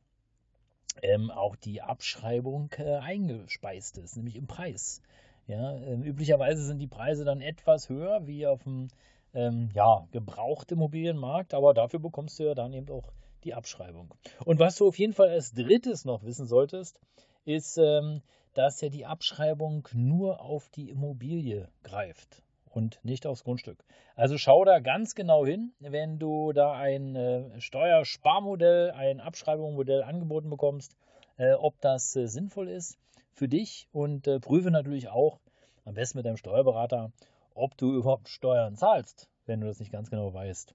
[1.03, 5.03] ähm, auch die Abschreibung äh, eingespeist ist, nämlich im Preis.
[5.47, 8.89] Ja, ähm, üblicherweise sind die Preise dann etwas höher wie auf dem
[9.35, 13.13] ähm, ja, gebrauchten Immobilienmarkt, aber dafür bekommst du ja dann eben auch
[13.45, 14.13] die Abschreibung.
[14.45, 17.01] Und was du auf jeden Fall als drittes noch wissen solltest,
[17.45, 18.23] ist, ähm,
[18.55, 22.43] dass ja die Abschreibung nur auf die Immobilie greift
[22.77, 23.83] und nicht aufs Grundstück.
[24.15, 30.51] Also schau da ganz genau hin, wenn du da ein äh, Steuersparmodell, ein Abschreibungsmodell angeboten
[30.51, 30.95] bekommst,
[31.39, 32.99] äh, ob das äh, sinnvoll ist
[33.33, 35.41] für dich und äh, prüfe natürlich auch,
[35.87, 37.13] am besten mit deinem Steuerberater,
[37.55, 40.75] ob du überhaupt Steuern zahlst, wenn du das nicht ganz genau weißt.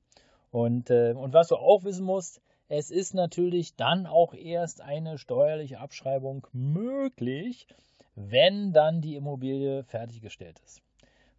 [0.50, 5.18] Und, äh, und was du auch wissen musst, es ist natürlich dann auch erst eine
[5.18, 7.68] steuerliche Abschreibung möglich,
[8.16, 10.81] wenn dann die Immobilie fertiggestellt ist.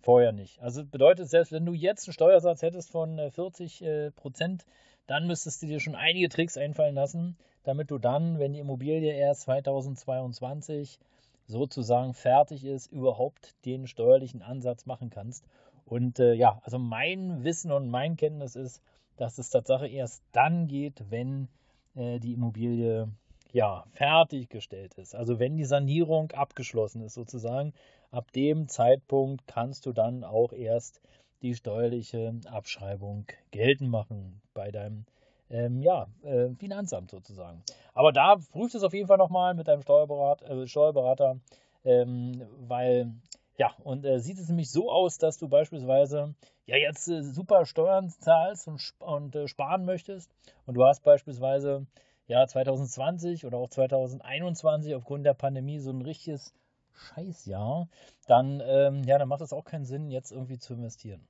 [0.03, 0.61] Vorher nicht.
[0.61, 4.67] Also bedeutet, selbst wenn du jetzt einen Steuersatz hättest von 40 äh, äh, Prozent,
[5.07, 9.13] dann müsstest du dir schon einige Tricks einfallen lassen, damit du dann, wenn die Immobilie
[9.13, 10.99] erst 2022
[11.47, 15.45] sozusagen fertig ist, überhaupt den steuerlichen Ansatz machen kannst.
[15.85, 18.83] Und äh, ja, also mein Wissen und mein Kenntnis ist,
[19.17, 21.49] dass es Tatsache erst dann geht, wenn
[21.95, 23.09] äh, die Immobilie
[23.53, 25.15] ja fertiggestellt ist.
[25.15, 27.73] Also wenn die Sanierung abgeschlossen ist sozusagen,
[28.13, 31.01] Ab dem Zeitpunkt kannst du dann auch erst
[31.41, 35.07] die steuerliche Abschreibung geltend machen bei deinem
[35.49, 37.63] ähm, ja, äh, Finanzamt sozusagen.
[37.95, 41.41] Aber da prüft es auf jeden Fall nochmal mit deinem Steuerberater, äh, Steuerberater
[41.85, 43.15] ähm, weil
[43.57, 46.35] ja, und äh, sieht es nämlich so aus, dass du beispielsweise
[46.67, 50.31] ja jetzt äh, super Steuern zahlst und, und äh, sparen möchtest
[50.67, 51.87] und du hast beispielsweise
[52.33, 56.55] ja 2020 oder auch 2021 aufgrund der Pandemie so ein richtiges
[56.95, 57.89] Scheißjahr,
[58.27, 61.21] dann, ähm, ja, dann macht es auch keinen Sinn, jetzt irgendwie zu investieren.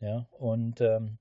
[0.00, 1.18] Ja, und ähm,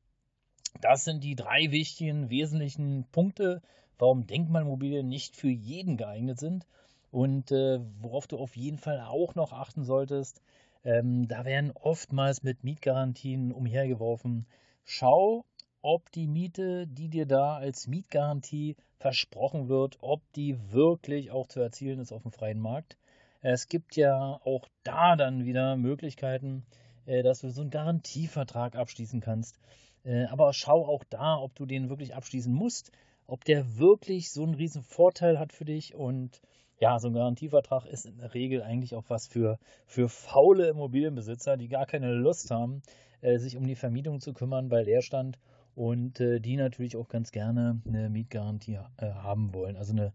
[0.81, 3.61] das sind die drei wichtigen, wesentlichen Punkte,
[3.97, 6.67] warum Denkmalmobilien nicht für jeden geeignet sind
[7.11, 10.41] und äh, worauf du auf jeden Fall auch noch achten solltest.
[10.83, 14.45] Ähm, da werden oftmals mit Mietgarantien umhergeworfen.
[14.83, 15.45] Schau,
[15.85, 21.59] ob die Miete, die dir da als Mietgarantie versprochen wird, ob die wirklich auch zu
[21.59, 22.97] erzielen ist auf dem freien Markt.
[23.41, 26.65] Es gibt ja auch da dann wieder Möglichkeiten,
[27.05, 29.59] äh, dass du so einen Garantievertrag abschließen kannst.
[30.03, 32.91] Äh, aber schau auch da, ob du den wirklich abschließen musst,
[33.27, 35.93] ob der wirklich so einen riesen Vorteil hat für dich.
[35.93, 36.41] Und
[36.79, 41.57] ja, so ein Garantievertrag ist in der Regel eigentlich auch was für, für faule Immobilienbesitzer,
[41.57, 42.81] die gar keine Lust haben,
[43.21, 45.37] äh, sich um die Vermietung zu kümmern bei Leerstand
[45.75, 49.75] und die natürlich auch ganz gerne eine Mietgarantie haben wollen.
[49.75, 50.13] Also eine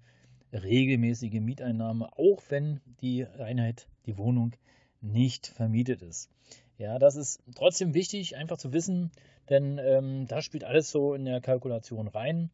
[0.53, 4.53] regelmäßige Mieteinnahme, auch wenn die Einheit, die Wohnung
[5.01, 6.31] nicht vermietet ist.
[6.79, 9.11] Ja, das ist trotzdem wichtig, einfach zu wissen,
[9.49, 12.51] denn ähm, da spielt alles so in der Kalkulation rein.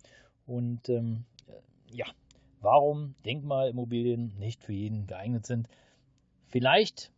[0.47, 1.25] Und ähm,
[1.91, 2.07] ja,
[2.61, 5.69] warum Denkmalimmobilien nicht für jeden geeignet sind.
[6.49, 7.13] Vielleicht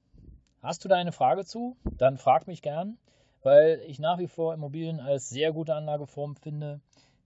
[0.60, 2.98] hast du da eine Frage zu, dann frag mich gern.
[3.42, 6.80] Weil ich nach wie vor Immobilien als sehr gute Anlageform finde,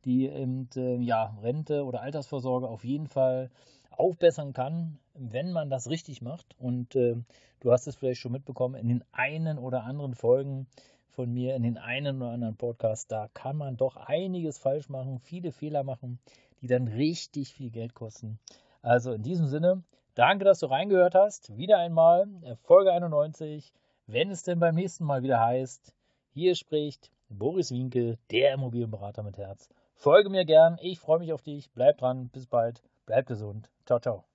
[0.05, 3.50] die eben, äh, ja, Rente oder Altersvorsorge auf jeden Fall
[3.91, 6.55] aufbessern kann, wenn man das richtig macht.
[6.59, 7.17] Und äh,
[7.61, 10.67] du hast es vielleicht schon mitbekommen, in den einen oder anderen Folgen
[11.11, 15.19] von mir, in den einen oder anderen Podcasts, da kann man doch einiges falsch machen,
[15.19, 16.19] viele Fehler machen,
[16.62, 18.38] die dann richtig viel Geld kosten.
[18.81, 19.82] Also in diesem Sinne,
[20.15, 21.56] danke, dass du reingehört hast.
[21.56, 23.73] Wieder einmal äh, Folge 91,
[24.06, 25.94] wenn es denn beim nächsten Mal wieder heißt,
[26.32, 29.69] hier spricht Boris Winkel, der Immobilienberater mit Herz.
[29.94, 33.70] Folge mir gern, ich freue mich auf dich, bleib dran, bis bald, bleib gesund.
[33.84, 34.31] Ciao, ciao.